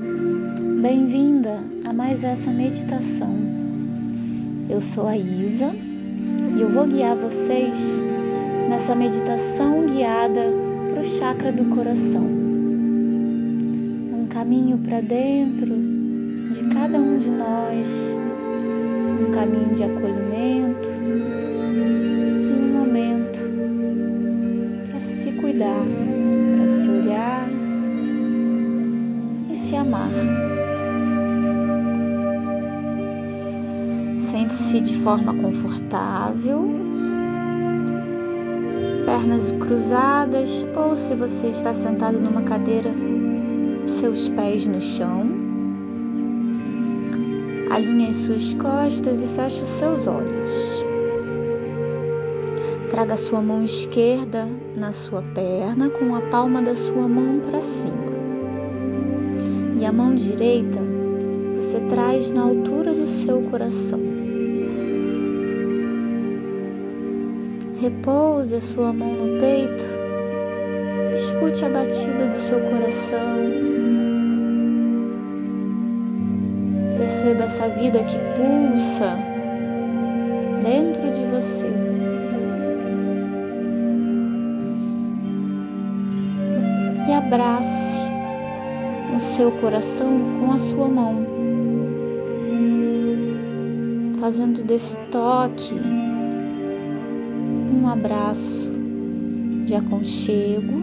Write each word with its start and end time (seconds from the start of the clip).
Bem-vinda 0.00 1.58
a 1.84 1.92
mais 1.92 2.22
essa 2.22 2.50
meditação. 2.52 3.34
Eu 4.70 4.80
sou 4.80 5.08
a 5.08 5.16
Isa 5.16 5.72
e 6.56 6.60
eu 6.60 6.70
vou 6.70 6.86
guiar 6.86 7.16
vocês 7.16 7.98
nessa 8.68 8.94
meditação 8.94 9.86
guiada 9.86 10.52
para 10.92 11.02
o 11.02 11.04
chakra 11.04 11.50
do 11.50 11.74
coração. 11.74 12.22
Um 14.12 14.28
caminho 14.30 14.78
para 14.78 15.00
dentro 15.00 15.74
de 16.52 16.60
cada 16.72 16.96
um 16.96 17.18
de 17.18 17.30
nós, 17.30 17.88
um 19.20 19.32
caminho 19.32 19.74
de 19.74 19.82
acolhimento 19.82 20.97
amar. 29.88 30.10
Sente-se 34.18 34.80
de 34.80 34.96
forma 34.98 35.34
confortável, 35.34 36.68
pernas 39.06 39.50
cruzadas 39.52 40.64
ou 40.76 40.94
se 40.94 41.14
você 41.14 41.48
está 41.48 41.72
sentado 41.72 42.20
numa 42.20 42.42
cadeira, 42.42 42.90
seus 43.88 44.28
pés 44.28 44.66
no 44.66 44.80
chão. 44.80 45.26
Alinhe 47.70 48.08
as 48.08 48.16
suas 48.16 48.54
costas 48.54 49.22
e 49.22 49.26
feche 49.28 49.62
os 49.62 49.68
seus 49.68 50.06
olhos. 50.06 50.84
Traga 52.90 53.16
sua 53.16 53.40
mão 53.40 53.62
esquerda 53.62 54.48
na 54.74 54.92
sua 54.92 55.22
perna 55.34 55.88
com 55.90 56.14
a 56.14 56.20
palma 56.22 56.60
da 56.60 56.74
sua 56.74 57.06
mão 57.06 57.40
para 57.40 57.60
cima. 57.60 58.27
E 59.80 59.86
a 59.86 59.92
mão 59.92 60.12
direita 60.12 60.80
você 61.54 61.78
traz 61.88 62.32
na 62.32 62.42
altura 62.42 62.92
do 62.92 63.06
seu 63.06 63.40
coração. 63.42 64.00
Repouse 67.80 68.56
a 68.56 68.60
sua 68.60 68.92
mão 68.92 69.14
no 69.14 69.40
peito, 69.40 69.86
escute 71.14 71.64
a 71.64 71.68
batida 71.68 72.26
do 72.26 72.38
seu 72.40 72.58
coração. 72.58 73.38
Perceba 76.98 77.44
essa 77.44 77.68
vida 77.68 78.02
que 78.02 78.18
pulsa 78.34 79.16
dentro 80.60 81.08
de 81.12 81.24
você. 81.26 81.70
E 87.08 87.12
abrace 87.12 87.97
o 89.16 89.20
seu 89.20 89.50
coração 89.52 90.18
com 90.40 90.52
a 90.52 90.58
sua 90.58 90.88
mão, 90.88 91.26
fazendo 94.20 94.62
desse 94.62 94.96
toque 95.10 95.74
um 97.72 97.88
abraço 97.88 98.72
de 99.64 99.74
aconchego, 99.74 100.82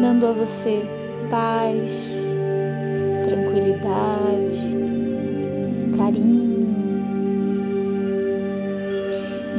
dando 0.00 0.26
a 0.26 0.32
você 0.32 0.82
paz, 1.30 2.22
tranquilidade, 3.24 4.62
carinho. 5.96 6.68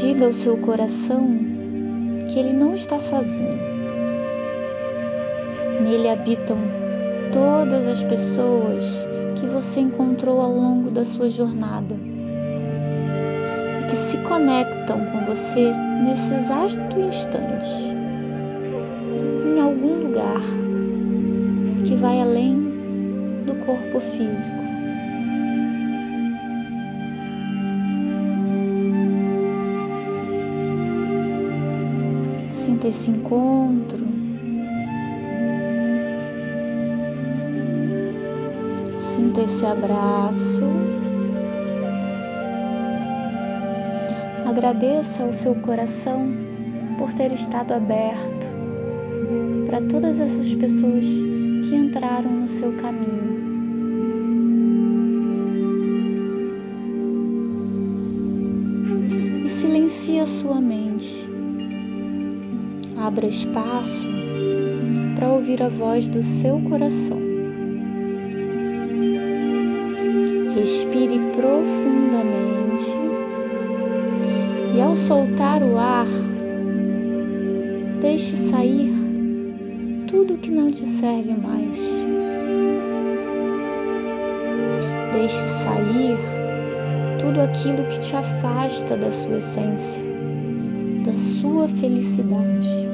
Diga 0.00 0.26
ao 0.26 0.32
seu 0.32 0.56
coração 0.58 1.38
que 2.28 2.38
ele 2.38 2.52
não 2.52 2.74
está 2.74 2.98
sozinho. 2.98 3.81
Nele 5.82 6.08
habitam 6.08 6.58
todas 7.32 7.86
as 7.88 8.02
pessoas 8.02 9.06
que 9.40 9.46
você 9.46 9.80
encontrou 9.80 10.40
ao 10.40 10.52
longo 10.52 10.90
da 10.90 11.04
sua 11.04 11.30
jornada 11.30 11.96
que 13.92 13.96
se 13.96 14.16
conectam 14.18 15.04
com 15.04 15.26
você 15.26 15.70
nesse 16.02 16.32
exato 16.32 16.98
instante, 16.98 17.94
em 19.44 19.60
algum 19.60 20.04
lugar 20.04 20.40
que 21.84 21.94
vai 21.96 22.22
além 22.22 22.54
do 23.44 23.54
corpo 23.66 24.00
físico. 24.00 24.62
Sinta 32.54 32.88
esse 32.88 33.10
encontro. 33.10 34.11
Sinta 39.32 39.44
esse 39.44 39.64
abraço. 39.64 40.62
Agradeça 44.46 45.22
ao 45.22 45.32
seu 45.32 45.54
coração 45.54 46.28
por 46.98 47.14
ter 47.14 47.32
estado 47.32 47.72
aberto 47.72 48.46
para 49.66 49.80
todas 49.80 50.20
essas 50.20 50.54
pessoas 50.54 51.06
que 51.06 51.74
entraram 51.74 52.30
no 52.30 52.46
seu 52.46 52.72
caminho. 52.72 53.32
E 59.46 59.48
silencie 59.48 60.20
a 60.20 60.26
sua 60.26 60.60
mente. 60.60 61.26
Abra 62.98 63.26
espaço 63.26 64.08
para 65.16 65.30
ouvir 65.30 65.62
a 65.62 65.70
voz 65.70 66.06
do 66.10 66.22
seu 66.22 66.60
coração. 66.68 67.21
Respire 70.54 71.18
profundamente 71.34 72.92
e 74.76 74.80
ao 74.80 74.94
soltar 74.94 75.62
o 75.62 75.78
ar, 75.78 76.06
deixe 78.00 78.36
sair 78.36 78.92
tudo 80.08 80.36
que 80.36 80.50
não 80.50 80.70
te 80.70 80.86
serve 80.86 81.32
mais. 81.32 81.80
Deixe 85.12 85.46
sair 85.46 86.18
tudo 87.18 87.40
aquilo 87.40 87.84
que 87.88 88.00
te 88.00 88.14
afasta 88.14 88.96
da 88.96 89.10
sua 89.10 89.38
essência, 89.38 90.02
da 91.04 91.16
sua 91.16 91.66
felicidade. 91.68 92.91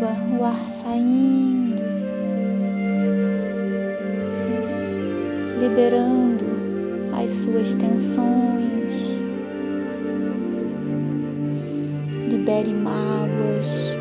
Perceba 0.00 0.16
o 0.38 0.44
ar 0.46 0.64
saindo 0.64 1.82
liberando 5.60 6.46
as 7.12 7.30
suas 7.30 7.74
tensões. 7.74 9.20
Libere 12.30 12.72
mágoas, 12.72 13.94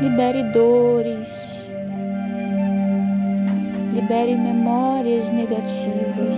libere 0.00 0.44
dores, 0.52 1.68
libere 3.94 4.36
memórias 4.36 5.32
negativas. 5.32 6.36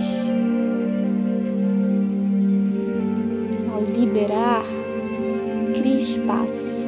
Ao 3.71 3.83
liberar, 3.83 4.65
crie 5.75 5.99
espaço 5.99 6.79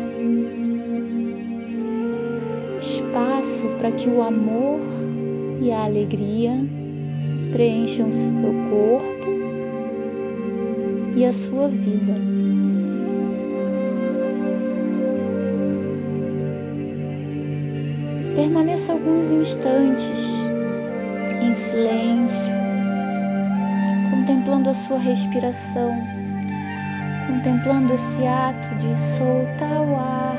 espaço 3.12 3.68
para 3.78 3.92
que 3.92 4.10
o 4.10 4.22
amor 4.22 4.80
e 5.62 5.70
a 5.70 5.84
alegria 5.84 6.54
preencham 7.52 8.12
seu 8.14 8.54
corpo 8.70 9.28
e 11.16 11.26
a 11.26 11.34
sua 11.34 11.68
vida. 11.68 12.14
Permaneça 18.34 18.94
alguns 18.94 19.30
instantes 19.30 20.46
em 21.42 21.54
silêncio, 21.54 22.50
contemplando 24.10 24.70
a 24.70 24.74
sua 24.74 24.98
respiração, 24.98 25.92
contemplando 27.28 27.94
esse 27.94 28.26
ato 28.26 28.74
de 28.76 28.96
soltar 28.96 29.82
o 29.82 29.98
ar 29.98 30.38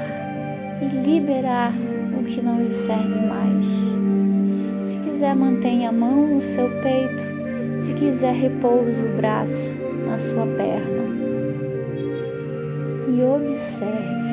e 0.81 0.88
liberar 0.88 1.75
que 2.24 2.40
não 2.40 2.62
lhe 2.62 2.72
serve 2.72 3.26
mais. 3.26 3.66
Se 4.88 4.96
quiser, 4.98 5.34
mantenha 5.34 5.90
a 5.90 5.92
mão 5.92 6.26
no 6.26 6.40
seu 6.40 6.69
peito. 6.82 7.24
Se 7.78 7.92
quiser, 7.94 8.34
repouse 8.34 9.00
o 9.00 9.16
braço 9.16 9.74
na 10.06 10.19
sua 10.19 10.46
perna. 10.46 11.02
E 13.08 13.22
observe. 13.22 14.31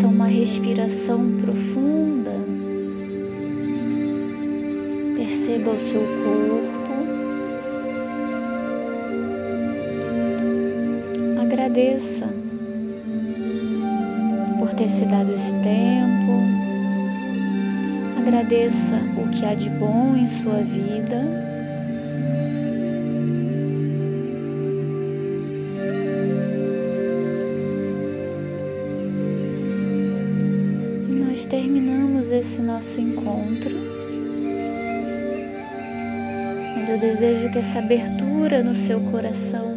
Faça 0.00 0.14
uma 0.14 0.28
respiração 0.28 1.20
profunda. 1.42 2.32
Perceba 5.14 5.72
o 5.72 5.78
seu 5.78 6.00
corpo. 6.24 6.94
Agradeça 11.42 12.26
por 14.58 14.72
ter 14.72 14.88
se 14.88 15.04
dado 15.04 15.34
esse 15.34 15.52
tempo. 15.62 16.32
Agradeça 18.20 18.96
o 19.18 19.28
que 19.28 19.44
há 19.44 19.52
de 19.52 19.68
bom 19.68 20.16
em 20.16 20.26
sua 20.28 20.62
vida 20.62 21.49
terminamos 31.50 32.30
esse 32.30 32.62
nosso 32.62 33.00
encontro. 33.00 33.74
Mas 36.76 36.88
eu 36.88 36.98
desejo 36.98 37.50
que 37.50 37.58
essa 37.58 37.80
abertura 37.80 38.62
no 38.62 38.74
seu 38.76 39.00
coração 39.10 39.76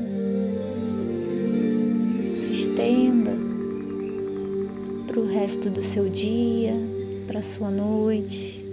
se 2.35 2.53
estenda 2.53 3.31
para 5.07 5.19
o 5.19 5.27
resto 5.27 5.69
do 5.71 5.83
seu 5.83 6.07
dia, 6.09 6.73
para 7.25 7.39
a 7.39 7.43
sua 7.43 7.71
noite, 7.71 8.63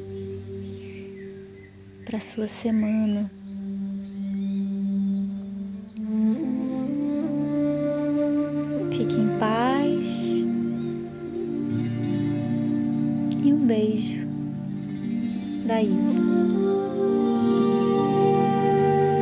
para 2.04 2.18
a 2.18 2.20
sua 2.20 2.46
semana. 2.46 3.30
Fique 8.90 9.14
em 9.14 9.38
paz. 9.38 9.79
Beijo 13.70 14.26
da 15.64 15.80
Isa. 15.80 16.89